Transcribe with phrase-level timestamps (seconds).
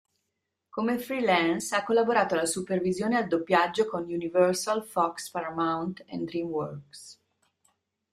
[0.69, 7.19] Come freelance, ha collaborato alla supervisione al doppiaggio con Universal, Fox, Paramount e Dreamworks.